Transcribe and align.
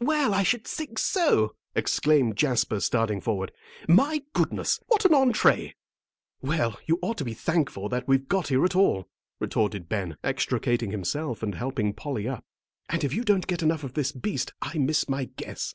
"Well, 0.00 0.32
I 0.32 0.44
should 0.44 0.64
think 0.66 0.98
so!" 0.98 1.56
exclaimed 1.74 2.36
Jasper, 2.38 2.80
starting 2.80 3.20
forward. 3.20 3.52
"My 3.86 4.22
goodness! 4.32 4.80
What 4.86 5.04
an 5.04 5.10
entrée." 5.10 5.74
"Well, 6.40 6.78
you 6.86 6.98
ought 7.02 7.18
to 7.18 7.24
be 7.26 7.34
thankful 7.34 7.90
that 7.90 8.08
we've 8.08 8.26
got 8.26 8.48
here 8.48 8.64
at 8.64 8.74
all," 8.74 9.10
retorted 9.40 9.90
Ben, 9.90 10.16
extricating 10.24 10.90
himself 10.90 11.42
and 11.42 11.54
helping 11.54 11.92
Polly 11.92 12.26
up; 12.26 12.46
"and 12.88 13.04
if 13.04 13.12
you 13.12 13.24
don't 13.24 13.46
get 13.46 13.62
enough 13.62 13.84
of 13.84 13.92
this 13.92 14.10
beast, 14.10 14.54
I 14.62 14.78
miss 14.78 15.06
my 15.06 15.26
guess." 15.36 15.74